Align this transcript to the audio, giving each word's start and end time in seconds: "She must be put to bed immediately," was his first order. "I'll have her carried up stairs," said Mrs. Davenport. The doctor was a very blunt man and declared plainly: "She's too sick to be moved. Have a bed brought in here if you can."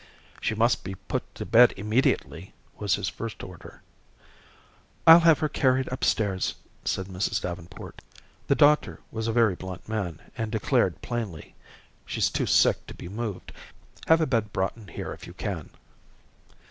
"She 0.41 0.55
must 0.55 0.83
be 0.83 0.95
put 0.95 1.35
to 1.35 1.45
bed 1.45 1.75
immediately," 1.77 2.55
was 2.79 2.95
his 2.95 3.07
first 3.07 3.43
order. 3.43 3.83
"I'll 5.05 5.19
have 5.19 5.37
her 5.37 5.47
carried 5.47 5.87
up 5.89 6.03
stairs," 6.03 6.55
said 6.83 7.05
Mrs. 7.05 7.39
Davenport. 7.39 8.01
The 8.47 8.55
doctor 8.55 9.01
was 9.11 9.27
a 9.27 9.31
very 9.31 9.53
blunt 9.53 9.87
man 9.87 10.19
and 10.35 10.51
declared 10.51 11.03
plainly: 11.03 11.53
"She's 12.03 12.31
too 12.31 12.47
sick 12.47 12.87
to 12.87 12.95
be 12.95 13.09
moved. 13.09 13.51
Have 14.07 14.21
a 14.21 14.25
bed 14.25 14.51
brought 14.51 14.75
in 14.75 14.87
here 14.87 15.13
if 15.13 15.27
you 15.27 15.35
can." 15.35 15.69